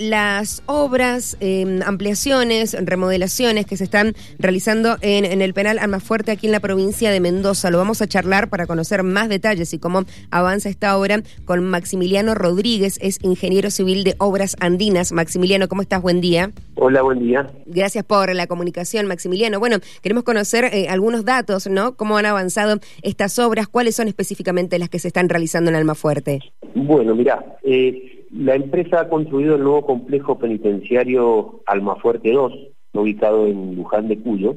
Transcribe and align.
las 0.00 0.62
obras, 0.66 1.36
em, 1.40 1.82
ampliaciones, 1.82 2.76
remodelaciones 2.80 3.66
que 3.66 3.76
se 3.76 3.82
están 3.82 4.14
realizando 4.38 4.94
en, 5.00 5.42
el 5.42 5.52
penal 5.54 5.80
Almafuerte 5.80 6.30
aquí 6.30 6.46
en 6.46 6.52
la 6.52 6.60
provincia 6.60 7.10
de 7.10 7.18
Mendoza. 7.18 7.68
Lo 7.72 7.78
vamos 7.78 8.00
a 8.00 8.06
charlar 8.06 8.48
para 8.48 8.68
conocer 8.68 9.02
más 9.02 9.28
detalles 9.28 9.74
y 9.74 9.80
cómo 9.80 10.04
avanza 10.30 10.68
esta 10.68 10.96
obra 10.96 11.22
con 11.44 11.64
Maximiliano 11.64 12.36
Rodríguez, 12.36 13.00
es 13.02 13.18
ingeniero 13.24 13.72
civil 13.72 14.04
de 14.04 14.14
Obras 14.18 14.54
Andinas. 14.60 15.10
Maximiliano, 15.10 15.66
¿cómo 15.66 15.82
estás? 15.82 16.00
Buen 16.00 16.20
día. 16.20 16.52
Hola, 16.76 17.02
buen 17.02 17.18
día. 17.18 17.50
Gracias 17.66 18.04
por 18.04 18.32
la 18.36 18.46
comunicación, 18.46 19.06
Maximiliano. 19.06 19.58
Bueno, 19.58 19.78
queremos 20.00 20.22
conocer 20.22 20.66
eh, 20.66 20.86
algunos 20.88 21.24
datos, 21.24 21.66
¿no? 21.66 21.96
¿Cómo 21.96 22.18
han 22.18 22.26
avanzado 22.26 22.78
estas 23.02 23.36
obras? 23.40 23.66
¿Cuáles 23.66 23.96
son 23.96 24.06
específicamente 24.06 24.78
las 24.78 24.90
que 24.90 25.00
se 25.00 25.08
están 25.08 25.28
realizando 25.28 25.70
en 25.70 25.76
Almafuerte? 25.76 26.38
Bueno, 26.76 27.16
mira, 27.16 27.58
eh 27.64 28.14
la 28.30 28.54
empresa 28.54 29.00
ha 29.00 29.08
construido 29.08 29.56
el 29.56 29.62
nuevo 29.62 29.86
complejo 29.88 30.38
penitenciario 30.38 31.62
Almafuerte 31.64 32.30
2, 32.30 32.52
ubicado 32.92 33.46
en 33.46 33.74
Luján 33.74 34.06
de 34.06 34.18
Cuyo, 34.18 34.56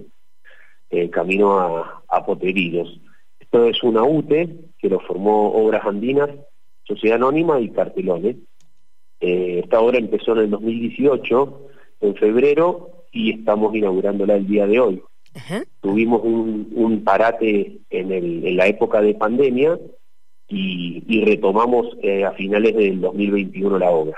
eh, 0.89 1.09
camino 1.09 1.57
a, 1.57 2.03
a 2.09 2.25
Potrerillos. 2.25 2.99
Esto 3.39 3.65
es 3.65 3.81
una 3.81 4.03
UTE 4.03 4.49
que 4.77 4.89
lo 4.89 4.99
formó 4.99 5.53
Obras 5.53 5.85
Andinas, 5.85 6.29
Sociedad 6.83 7.15
Anónima 7.15 7.61
y 7.61 7.69
Cartelones. 7.69 8.35
Eh, 9.21 9.61
esta 9.63 9.79
obra 9.79 9.99
empezó 9.99 10.33
en 10.33 10.39
el 10.39 10.49
2018, 10.49 11.67
en 12.01 12.15
febrero, 12.15 13.05
y 13.13 13.31
estamos 13.31 13.73
inaugurándola 13.73 14.35
el 14.35 14.47
día 14.47 14.67
de 14.67 14.81
hoy. 14.81 15.01
Tuvimos 15.79 16.23
un, 16.25 17.03
parate 17.05 17.79
en, 17.89 18.11
en 18.11 18.57
la 18.57 18.67
época 18.67 19.01
de 19.01 19.13
pandemia, 19.13 19.79
y, 20.51 21.23
retomamos 21.23 21.87
eh, 22.01 22.25
a 22.25 22.31
finales 22.33 22.75
del 22.75 22.99
2021 22.99 23.79
la 23.79 23.89
obra. 23.89 24.17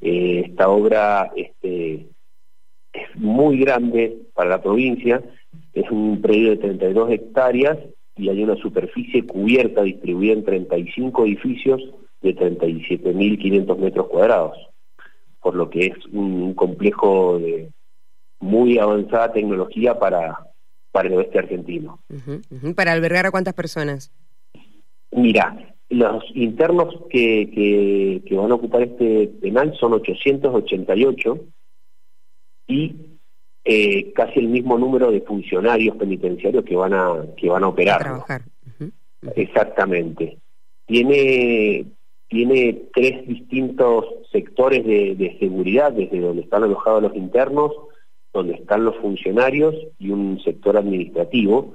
Eh, 0.00 0.44
esta 0.46 0.68
obra 0.68 1.32
este, 1.36 2.06
es 2.92 3.16
muy 3.16 3.58
grande 3.58 4.18
para 4.34 4.50
la 4.50 4.62
provincia, 4.62 5.22
es 5.72 5.90
un 5.90 6.20
predio 6.20 6.50
de 6.50 6.56
32 6.58 7.10
hectáreas 7.10 7.78
y 8.16 8.28
hay 8.28 8.42
una 8.42 8.56
superficie 8.56 9.24
cubierta 9.26 9.82
distribuida 9.82 10.34
en 10.34 10.44
35 10.44 11.24
edificios 11.24 11.82
de 12.22 12.34
37.500 12.36 13.78
metros 13.78 14.08
cuadrados, 14.08 14.56
por 15.40 15.54
lo 15.54 15.68
que 15.68 15.86
es 15.86 16.06
un, 16.12 16.54
complejo 16.54 17.38
de 17.38 17.70
muy 18.40 18.78
avanzada 18.78 19.32
tecnología 19.32 19.98
para, 19.98 20.38
para 20.92 21.08
el 21.08 21.14
oeste 21.14 21.38
argentino. 21.38 22.00
¿Para 22.76 22.92
albergar 22.92 23.26
a 23.26 23.30
cuántas 23.30 23.54
personas? 23.54 24.12
Mira, 25.10 25.73
los 25.90 26.24
internos 26.34 26.94
que, 27.10 28.22
que, 28.26 28.34
van 28.34 28.50
a 28.50 28.54
ocupar 28.54 28.82
este 28.82 29.28
penal 29.40 29.74
son 29.78 29.92
888 29.94 31.38
y 32.66 32.96
eh, 33.64 34.12
casi 34.12 34.40
el 34.40 34.48
mismo 34.48 34.78
número 34.78 35.10
de 35.10 35.20
funcionarios 35.20 35.96
penitenciarios 35.96 36.64
que 36.64 36.76
van 36.76 36.94
a 36.94 37.26
que 37.36 37.48
van 37.48 37.64
a 37.64 37.68
operar. 37.68 38.00
trabajar. 38.00 38.42
Exactamente. 39.36 40.38
Tiene 40.86 41.86
tiene 42.28 42.88
tres 42.92 43.26
distintos 43.28 44.06
sectores 44.32 44.84
de, 44.84 45.36
seguridad, 45.38 45.92
desde 45.92 46.18
donde 46.18 46.42
están 46.42 46.64
alojados 46.64 47.02
los 47.02 47.14
internos, 47.14 47.70
donde 48.32 48.54
están 48.54 48.84
los 48.84 48.96
funcionarios 48.96 49.74
y 49.98 50.10
un 50.10 50.40
sector 50.42 50.76
administrativo, 50.76 51.74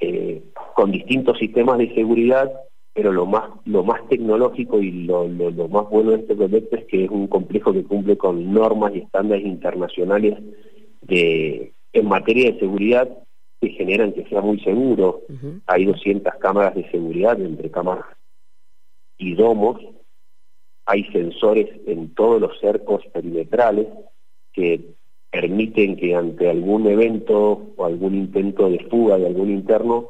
eh, 0.00 0.42
con 0.74 0.92
distintos 0.92 1.38
sistemas 1.38 1.78
de 1.78 1.94
seguridad 1.94 2.52
pero 2.96 3.12
lo 3.12 3.26
más 3.26 3.50
lo 3.66 3.84
más 3.84 4.08
tecnológico 4.08 4.80
y 4.80 4.90
lo, 4.90 5.28
lo, 5.28 5.68
más 5.68 5.88
bueno 5.90 6.12
de 6.12 6.16
este 6.20 6.34
proyecto 6.34 6.76
es 6.76 6.86
que 6.86 7.04
es 7.04 7.10
un 7.10 7.26
complejo 7.28 7.74
que 7.74 7.84
cumple 7.84 8.16
con 8.16 8.54
normas 8.54 8.94
y 8.94 9.00
estándares 9.00 9.44
internacionales 9.44 10.38
de 11.02 11.74
en 11.92 12.08
materia 12.08 12.50
de 12.50 12.58
seguridad 12.58 13.06
que 13.60 13.68
generan 13.68 14.14
que 14.14 14.26
sea 14.28 14.40
muy 14.40 14.60
seguro. 14.60 15.20
Hay 15.66 15.84
200 15.84 16.34
cámaras 16.36 16.74
de 16.74 16.90
seguridad 16.90 17.38
entre 17.38 17.70
cámaras 17.70 18.06
y 19.18 19.34
domos. 19.34 19.78
Hay 20.86 21.04
sensores 21.12 21.68
en 21.86 22.14
todos 22.14 22.40
los 22.40 22.58
cercos 22.60 23.04
perimetrales 23.12 23.88
que 24.54 24.94
permiten 25.30 25.96
que 25.96 26.14
ante 26.14 26.48
algún 26.48 26.86
evento 26.86 27.74
o 27.76 27.84
algún 27.84 28.14
intento 28.14 28.70
de 28.70 28.78
fuga 28.88 29.18
de 29.18 29.26
algún 29.26 29.50
interno 29.50 30.08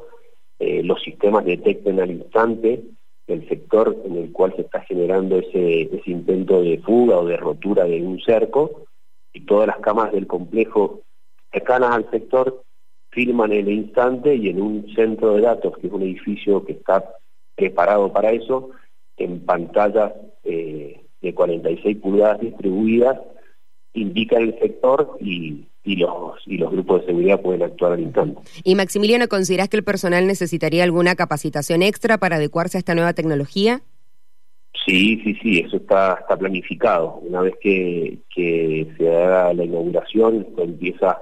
eh, 0.59 0.83
los 0.83 1.01
sistemas 1.01 1.45
detecten 1.45 1.99
al 1.99 2.11
instante 2.11 2.83
el 3.27 3.47
sector 3.49 3.95
en 4.05 4.15
el 4.15 4.31
cual 4.31 4.53
se 4.55 4.61
está 4.61 4.81
generando 4.81 5.37
ese, 5.37 5.89
intento 6.05 6.61
de 6.61 6.79
fuga 6.79 7.17
o 7.17 7.25
de 7.25 7.37
rotura 7.37 7.83
de 7.83 8.01
un 8.01 8.19
cerco 8.21 8.85
y 9.33 9.41
todas 9.41 9.67
las 9.67 9.77
cámaras 9.79 10.13
del 10.13 10.27
complejo 10.27 11.01
cercanas 11.51 11.91
al 11.91 12.09
sector 12.09 12.63
filman 13.09 13.51
en 13.51 13.67
el 13.67 13.73
instante 13.73 14.35
y 14.35 14.49
en 14.49 14.61
un 14.61 14.93
centro 14.95 15.35
de 15.35 15.41
datos, 15.41 15.77
que 15.77 15.87
es 15.87 15.93
un 15.93 16.03
edificio 16.03 16.65
que 16.65 16.73
está 16.73 17.03
preparado 17.55 18.11
para 18.11 18.31
eso, 18.31 18.71
en 19.17 19.43
pantallas 19.45 20.13
eh, 20.43 21.01
de 21.21 21.33
46 21.33 21.97
pulgadas 21.97 22.39
distribuidas, 22.39 23.19
indican 23.93 24.43
el 24.43 24.59
sector 24.59 25.17
y 25.19 25.65
y 25.87 25.95
los, 25.95 26.35
y 26.45 26.57
los 26.57 26.69
grupos 26.69 26.99
de 26.99 27.07
seguridad 27.07 27.41
pueden 27.41 27.63
actuar 27.63 27.93
al 27.93 28.01
instante. 28.01 28.41
Y 28.65 28.75
Maximiliano, 28.75 29.29
¿considerás 29.29 29.69
que 29.69 29.77
el 29.77 29.85
personal 29.85 30.27
necesitaría 30.27 30.83
alguna 30.83 31.15
capacitación 31.15 31.81
extra 31.81 32.17
para 32.17 32.35
adecuarse 32.35 32.77
a 32.77 32.79
esta 32.79 32.93
nueva 32.93 33.13
tecnología? 33.13 33.81
Sí, 34.85 35.21
sí, 35.23 35.35
sí, 35.41 35.59
eso 35.59 35.77
está, 35.77 36.17
está 36.19 36.35
planificado. 36.35 37.19
Una 37.21 37.39
vez 37.39 37.55
que, 37.61 38.19
que 38.35 38.93
se 38.97 39.15
haga 39.15 39.53
la 39.53 39.63
inauguración, 39.63 40.45
esto 40.47 40.63
empieza 40.63 41.21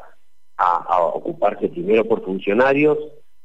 a, 0.57 0.99
ocuparse 1.13 1.69
primero 1.69 2.03
por 2.05 2.25
funcionarios, 2.25 2.97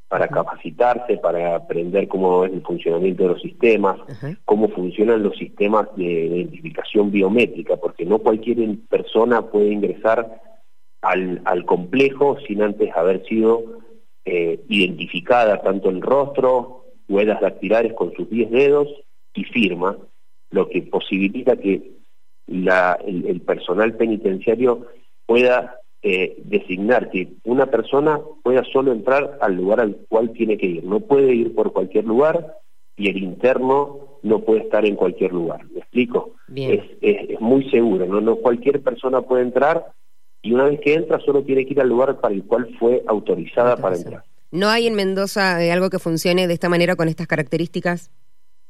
para 0.08 0.26
capacitarse, 0.26 1.18
para 1.18 1.54
aprender 1.54 2.08
cómo 2.08 2.44
es 2.44 2.52
el 2.52 2.62
funcionamiento 2.62 3.22
de 3.22 3.28
los 3.28 3.42
sistemas, 3.42 3.96
cómo 4.44 4.68
funcionan 4.70 5.22
los 5.22 5.36
sistemas 5.36 5.86
de 5.96 6.04
identificación 6.04 7.12
biométrica, 7.12 7.76
porque 7.76 8.04
no 8.04 8.18
cualquier 8.18 8.58
persona 8.88 9.42
puede 9.42 9.70
ingresar 9.70 10.49
al, 11.02 11.42
al 11.44 11.64
complejo 11.64 12.38
sin 12.46 12.62
antes 12.62 12.94
haber 12.94 13.24
sido 13.26 13.80
eh, 14.24 14.60
identificada 14.68 15.62
tanto 15.62 15.88
el 15.88 16.02
rostro, 16.02 16.84
huellas 17.08 17.40
dactilares 17.40 17.94
con 17.94 18.12
sus 18.14 18.28
10 18.28 18.50
dedos 18.50 18.88
y 19.34 19.44
firma, 19.44 19.96
lo 20.50 20.68
que 20.68 20.82
posibilita 20.82 21.56
que 21.56 21.92
la, 22.46 22.98
el, 23.04 23.40
personal 23.40 23.96
penitenciario 23.96 24.86
pueda 25.26 25.78
eh, 26.02 26.36
designar 26.44 27.10
que 27.10 27.28
una 27.44 27.66
persona 27.66 28.20
pueda 28.42 28.64
solo 28.64 28.92
entrar 28.92 29.38
al 29.40 29.54
lugar 29.54 29.80
al 29.80 29.96
cual 30.08 30.32
tiene 30.32 30.58
que 30.58 30.66
ir, 30.66 30.84
no 30.84 31.00
puede 31.00 31.34
ir 31.34 31.54
por 31.54 31.72
cualquier 31.72 32.04
lugar 32.04 32.58
y 32.96 33.08
el 33.08 33.18
interno 33.18 34.18
no 34.22 34.40
puede 34.40 34.62
estar 34.62 34.84
en 34.84 34.96
cualquier 34.96 35.32
lugar. 35.32 35.64
¿Me 35.70 35.80
explico? 35.80 36.34
Es, 36.54 36.82
es, 37.00 37.30
es, 37.30 37.40
muy 37.40 37.70
seguro, 37.70 38.06
¿no? 38.06 38.20
no 38.20 38.36
cualquier 38.36 38.82
persona 38.82 39.22
puede 39.22 39.44
entrar 39.44 39.92
y 40.42 40.52
una 40.52 40.64
vez 40.64 40.80
que 40.80 40.94
entra 40.94 41.20
solo 41.20 41.42
tiene 41.42 41.66
que 41.66 41.72
ir 41.74 41.80
al 41.80 41.88
lugar 41.88 42.20
para 42.20 42.34
el 42.34 42.44
cual 42.44 42.68
fue 42.78 43.02
autorizada 43.06 43.76
para 43.76 43.96
entrar. 43.96 44.24
¿No 44.50 44.68
hay 44.68 44.86
en 44.86 44.94
Mendoza 44.94 45.62
eh, 45.62 45.70
algo 45.70 45.90
que 45.90 45.98
funcione 45.98 46.48
de 46.48 46.54
esta 46.54 46.68
manera 46.68 46.96
con 46.96 47.08
estas 47.08 47.26
características? 47.26 48.10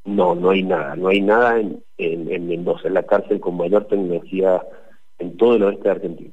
No, 0.05 0.35
no 0.35 0.51
hay 0.51 0.63
nada, 0.63 0.97
no 0.97 1.09
hay 1.09 1.21
nada 1.21 1.59
en, 1.59 1.83
en, 1.99 2.47
Mendoza, 2.47 2.89
es 2.89 2.95
la 2.95 3.03
cárcel 3.03 3.41
con 3.41 3.57
mayor 3.57 3.87
tecnología 3.87 4.63
en 5.19 5.37
todo 5.37 5.57
el 5.57 5.63
oeste 5.63 5.85
de 5.85 5.91
Argentina. 5.91 6.33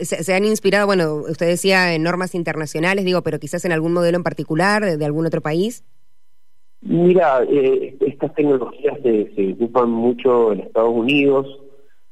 ¿Se, 0.00 0.34
han 0.34 0.44
inspirado, 0.44 0.86
bueno, 0.86 1.22
usted 1.28 1.46
decía 1.46 1.94
en 1.94 2.02
normas 2.02 2.34
internacionales, 2.34 3.04
digo, 3.04 3.22
pero 3.22 3.38
quizás 3.38 3.64
en 3.64 3.72
algún 3.72 3.92
modelo 3.92 4.16
en 4.16 4.22
particular 4.22 4.84
de, 4.84 5.04
algún 5.04 5.24
otro 5.24 5.40
país? 5.40 5.84
Mira, 6.82 7.42
eh, 7.48 7.96
estas 8.00 8.34
tecnologías 8.34 8.98
se, 9.02 9.32
se 9.34 9.52
ocupan 9.52 9.90
mucho 9.90 10.52
en 10.52 10.60
Estados 10.60 10.92
Unidos, 10.92 11.61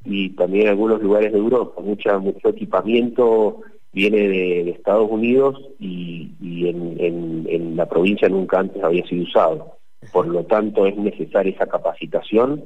y 0.05 0.31
también 0.31 0.65
en 0.65 0.71
algunos 0.71 1.03
lugares 1.03 1.33
de 1.33 1.39
Europa. 1.39 1.81
Mucha, 1.83 2.19
mucho 2.19 2.49
equipamiento 2.49 3.61
viene 3.93 4.29
de, 4.29 4.71
Estados 4.71 5.11
Unidos 5.11 5.57
y, 5.79 6.31
en, 6.69 7.77
la 7.77 7.89
provincia 7.89 8.29
nunca 8.29 8.59
antes 8.59 8.83
había 8.83 9.07
sido 9.07 9.25
usado. 9.25 9.77
Por 10.13 10.27
lo 10.27 10.45
tanto, 10.45 10.87
es 10.87 10.97
necesaria 10.97 11.53
esa 11.53 11.67
capacitación 11.67 12.65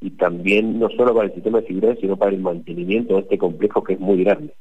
y 0.00 0.10
también 0.10 0.78
no 0.78 0.88
solo 0.90 1.14
para 1.14 1.28
el 1.28 1.34
sistema 1.34 1.60
de 1.60 1.66
seguridad, 1.66 1.96
sino 2.00 2.16
para 2.16 2.32
el 2.32 2.40
mantenimiento 2.40 3.14
de 3.14 3.20
este 3.20 3.38
complejo 3.38 3.82
que 3.82 3.94
es 3.94 4.00
muy 4.00 4.22
grande. 4.22 4.54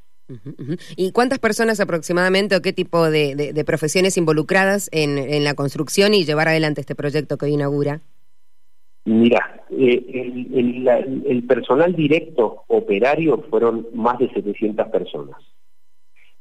¿Y 0.96 1.12
cuántas 1.12 1.40
personas 1.40 1.80
aproximadamente 1.82 2.56
o 2.56 2.62
qué 2.62 2.72
tipo 2.72 3.10
de, 3.10 3.36
de, 3.36 3.66
profesiones 3.66 4.18
involucradas 4.18 4.90
en, 4.94 5.18
en 5.18 5.44
la 5.44 5.56
construcción 5.56 6.14
y 6.14 6.24
llevar 6.24 6.48
adelante 6.48 6.82
este 6.82 6.96
proyecto 6.96 7.38
que 7.38 7.48
hoy 7.48 7.54
inaugura? 7.54 8.02
Mira, 9.06 9.66
eh, 9.72 10.04
el, 11.26 11.44
personal 11.48 11.96
directo 11.96 12.64
operario 12.68 13.44
fueron 13.50 13.88
más 13.94 14.20
de 14.20 14.30
700 14.30 14.88
personas 14.90 15.38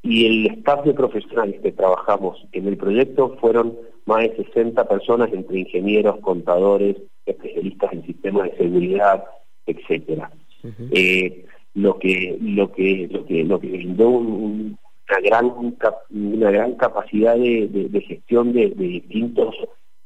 y 0.02 0.26
el 0.26 0.46
staff 0.58 0.84
de 0.84 0.94
profesionales 0.94 1.60
que 1.62 1.72
trabajamos 1.72 2.46
en 2.52 2.68
el 2.68 2.76
proyecto 2.76 3.36
fueron 3.40 3.78
más 4.04 4.22
de 4.22 4.36
60 4.44 4.88
personas 4.88 5.32
entre 5.32 5.60
ingenieros, 5.60 6.20
contadores, 6.20 6.96
especialistas 7.26 7.92
en 7.92 8.06
sistemas 8.06 8.50
de 8.50 8.56
seguridad, 8.56 9.24
etcétera. 9.66 10.30
eh, 10.92 11.46
lo 11.74 11.98
que 11.98 12.36
lo 12.40 12.72
que 12.72 13.08
lo 13.10 13.24
que 13.24 13.44
lo 13.44 13.60
que 13.60 13.68
brindó 13.68 14.08
una 14.10 14.76
gran 15.22 15.76
una 16.10 16.50
gran 16.50 16.74
capacidad 16.74 17.36
de, 17.36 18.04
gestión 18.06 18.52
de, 18.52 18.70
distintos 18.70 19.54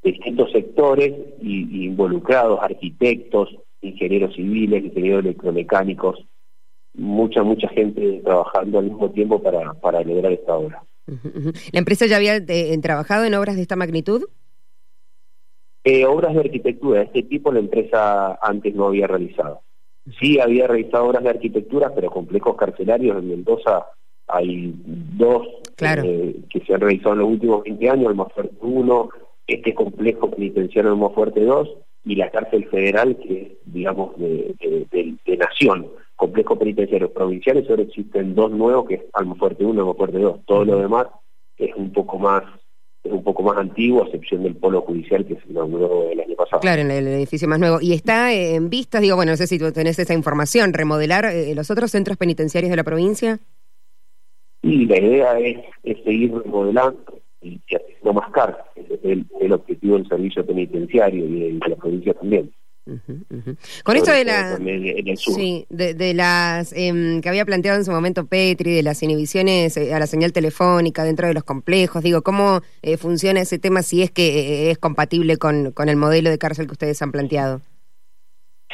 distintos 0.04 0.52
sectores 0.52 1.12
y, 1.40 1.86
involucrados 1.86 2.60
arquitectos 2.62 3.48
ingenieros 3.80 4.34
civiles 4.34 4.84
ingenieros 4.84 5.24
electromecánicos 5.24 6.24
mucha 6.94 7.42
mucha 7.42 7.68
gente 7.68 8.20
trabajando 8.24 8.78
al 8.78 8.84
mismo 8.84 9.10
tiempo 9.10 9.42
para 9.42 9.74
para 9.74 10.02
lograr 10.02 10.32
esta 10.32 10.54
obra. 10.54 10.84
La 11.72 11.78
empresa 11.78 12.06
ya 12.06 12.16
había 12.16 12.36
eh, 12.36 12.78
trabajado 12.80 13.24
en 13.24 13.34
obras 13.34 13.56
de 13.56 13.62
esta 13.62 13.76
magnitud 13.76 14.24
eh, 15.84 16.06
obras 16.06 16.32
de 16.32 16.40
arquitectura 16.40 17.00
de 17.00 17.06
este 17.06 17.22
tipo 17.24 17.52
la 17.52 17.58
empresa 17.58 18.38
antes 18.40 18.74
no 18.74 18.86
había 18.86 19.06
realizado. 19.06 19.60
Sí 20.18 20.40
había 20.40 20.66
realizado 20.66 21.04
obras 21.04 21.22
de 21.22 21.30
arquitectura, 21.30 21.94
pero 21.94 22.10
complejos 22.10 22.56
carcelarios 22.56 23.18
en 23.18 23.28
Mendoza 23.28 23.86
hay 24.26 24.74
dos 24.84 25.46
eh, 25.80 26.36
que 26.48 26.60
se 26.60 26.74
han 26.74 26.80
realizado 26.80 27.12
en 27.12 27.18
los 27.18 27.28
últimos 27.28 27.62
20 27.64 27.90
años, 27.90 28.10
el 28.10 28.16
más 28.16 28.32
fuerte 28.32 28.56
1, 28.62 29.08
este 29.46 29.74
complejo 29.74 30.30
penitenciario 30.30 30.92
el 30.92 30.98
más 30.98 31.12
fuerte 31.12 31.44
2 31.44 31.68
y 32.04 32.16
la 32.16 32.30
cárcel 32.30 32.66
federal 32.68 33.16
que 33.16 33.42
es, 33.42 33.72
digamos, 33.72 34.16
de, 34.18 34.54
nación. 35.38 35.88
Complejo 36.16 36.56
penitenciario 36.56 37.12
provinciales, 37.12 37.68
ahora 37.68 37.82
existen 37.82 38.34
dos 38.34 38.50
nuevos 38.50 38.86
que 38.86 38.94
es 38.94 39.02
Almofuerte 39.14 39.64
1 39.64 39.74
y 39.74 39.78
Almofuerte 39.78 40.18
2. 40.18 40.40
Todo 40.46 40.64
lo 40.64 40.78
demás 40.78 41.08
es 41.58 41.74
un 41.74 41.92
poco 41.92 42.18
más 42.18 42.44
es 43.04 43.12
un 43.12 43.22
poco 43.22 43.42
más 43.42 43.58
antiguo, 43.58 44.02
a 44.02 44.06
excepción 44.06 44.42
del 44.42 44.56
polo 44.56 44.80
judicial 44.80 45.26
que 45.26 45.34
se 45.34 45.50
inauguró 45.50 46.08
el 46.10 46.20
año 46.20 46.34
pasado. 46.36 46.60
Claro, 46.60 46.80
en 46.80 46.90
el 46.90 47.06
edificio 47.06 47.46
más 47.46 47.60
nuevo. 47.60 47.78
Y 47.80 47.92
está 47.92 48.32
en 48.32 48.70
vistas, 48.70 49.02
digo, 49.02 49.16
bueno, 49.16 49.32
no 49.32 49.36
sé 49.36 49.46
si 49.46 49.58
tú 49.58 49.70
tenés 49.72 49.98
esa 49.98 50.14
información, 50.14 50.72
remodelar 50.72 51.26
eh, 51.26 51.54
los 51.54 51.70
otros 51.70 51.90
centros 51.90 52.16
penitenciarios 52.16 52.70
de 52.70 52.76
la 52.76 52.84
provincia. 52.84 53.40
Y 54.62 54.86
la 54.86 54.98
idea 54.98 55.38
es, 55.38 55.58
seguir 56.02 56.32
remodelando 56.32 57.20
y, 57.42 57.60
haciendo 57.66 58.14
más 58.14 58.30
cárceles, 58.30 58.66
el, 59.02 59.52
objetivo 59.52 59.96
del 59.96 60.08
servicio 60.08 60.44
penitenciario 60.44 61.26
y 61.26 61.58
de 61.58 61.68
la 61.68 61.76
provincia 61.76 62.14
también. 62.14 62.50
Con 63.82 63.96
esto 63.96 64.12
de 64.12 64.26
la, 64.26 64.58
sí, 65.16 65.64
de, 65.70 66.12
las 66.12 66.74
em, 66.76 67.22
que 67.22 67.30
había 67.30 67.46
planteado 67.46 67.78
en 67.78 67.84
su 67.84 67.90
momento 67.90 68.26
Petri, 68.26 68.74
de 68.74 68.82
las 68.82 69.02
inhibiciones 69.02 69.78
eh, 69.78 69.94
a 69.94 69.98
la 69.98 70.06
señal 70.06 70.32
telefónica 70.34 71.02
dentro 71.02 71.26
de 71.26 71.32
los 71.32 71.44
complejos, 71.44 72.02
digo, 72.02 72.20
¿cómo 72.20 72.60
eh, 72.82 72.98
funciona 72.98 73.40
ese 73.40 73.58
tema 73.58 73.82
si 73.82 74.02
es 74.02 74.10
que 74.10 74.66
eh, 74.66 74.70
es 74.70 74.76
compatible 74.76 75.38
con, 75.38 75.72
con 75.72 75.88
el 75.88 75.96
modelo 75.96 76.28
de 76.28 76.36
cárcel 76.36 76.66
que 76.66 76.72
ustedes 76.72 77.00
han 77.00 77.10
planteado? 77.10 77.62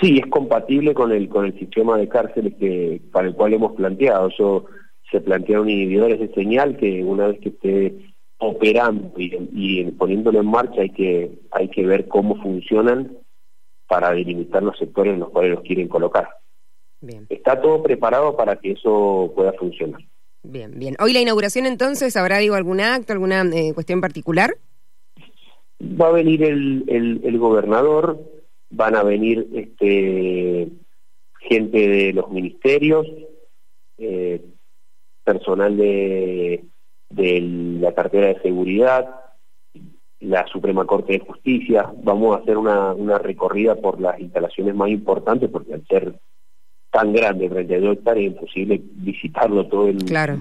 Sí, 0.00 0.18
es 0.18 0.26
compatible 0.28 0.92
con 0.92 1.12
el 1.12 1.28
con 1.28 1.44
el 1.44 1.56
sistema 1.58 1.96
de 1.96 2.08
cárceles 2.08 2.54
que 2.58 3.00
para 3.12 3.28
el 3.28 3.34
cual 3.34 3.54
hemos 3.54 3.76
planteado. 3.76 4.30
Yo 4.36 4.64
se 5.10 5.20
plantearon 5.20 5.68
inhibidores 5.68 6.18
de 6.18 6.32
señal 6.34 6.76
que 6.78 7.04
una 7.04 7.28
vez 7.28 7.38
que 7.40 7.50
esté 7.50 7.94
operando 8.40 9.12
y, 9.18 9.36
y 9.52 9.90
poniéndolo 9.92 10.40
en 10.40 10.46
marcha 10.46 10.80
hay 10.80 10.90
que 10.90 11.30
hay 11.50 11.68
que 11.68 11.86
ver 11.86 12.08
cómo 12.08 12.40
funcionan 12.42 13.16
para 13.86 14.12
delimitar 14.12 14.62
los 14.62 14.78
sectores 14.78 15.14
en 15.14 15.20
los 15.20 15.30
cuales 15.30 15.52
los 15.52 15.62
quieren 15.62 15.88
colocar. 15.88 16.28
Bien. 17.00 17.26
Está 17.28 17.60
todo 17.60 17.82
preparado 17.82 18.36
para 18.36 18.56
que 18.56 18.72
eso 18.72 19.32
pueda 19.34 19.52
funcionar. 19.54 20.00
Bien, 20.42 20.78
bien. 20.78 20.96
Hoy 21.00 21.12
la 21.12 21.20
inauguración 21.20 21.66
entonces, 21.66 22.16
¿habrá 22.16 22.38
digo 22.38 22.54
algún 22.54 22.80
acto, 22.80 23.12
alguna 23.12 23.42
eh, 23.42 23.72
cuestión 23.74 24.00
particular? 24.00 24.56
Va 25.82 26.08
a 26.08 26.12
venir 26.12 26.42
el, 26.42 27.20
el, 27.22 27.38
gobernador, 27.38 28.18
van 28.70 28.96
a 28.96 29.02
venir 29.02 29.48
este 29.54 30.68
gente 31.40 31.88
de 31.88 32.12
los 32.12 32.30
ministerios, 32.30 33.06
eh, 33.98 34.42
personal 35.24 35.76
de, 35.76 36.64
de 37.10 37.40
la 37.80 37.92
cartera 37.92 38.28
de 38.28 38.40
seguridad, 38.40 39.08
la 40.20 40.46
Suprema 40.46 40.86
Corte 40.86 41.14
de 41.14 41.18
Justicia. 41.20 41.92
Vamos 42.02 42.36
a 42.36 42.42
hacer 42.42 42.56
una, 42.56 42.92
una 42.92 43.18
recorrida 43.18 43.74
por 43.74 44.00
las 44.00 44.18
instalaciones 44.20 44.74
más 44.74 44.90
importantes, 44.90 45.50
porque 45.50 45.74
al 45.74 45.86
ser 45.86 46.14
tan 46.90 47.12
grande, 47.12 47.48
32 47.48 47.98
hectáreas, 47.98 48.26
es 48.26 48.32
imposible 48.32 48.80
visitarlo 48.84 49.66
todo 49.66 49.88
el 49.88 50.00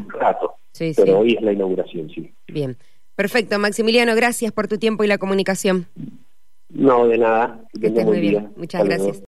rato. 0.09 0.55
Pero 0.77 1.19
hoy 1.19 1.33
es 1.33 1.41
la 1.41 1.51
inauguración, 1.51 2.09
sí. 2.09 2.31
Bien. 2.47 2.77
Perfecto, 3.15 3.59
Maximiliano, 3.59 4.15
gracias 4.15 4.51
por 4.51 4.67
tu 4.67 4.77
tiempo 4.77 5.03
y 5.03 5.07
la 5.07 5.17
comunicación. 5.17 5.87
No, 6.69 7.07
de 7.07 7.17
nada. 7.17 7.65
Que 7.79 7.87
estés 7.87 8.05
muy 8.05 8.19
bien. 8.19 8.53
Muchas 8.55 8.85
gracias. 8.85 9.17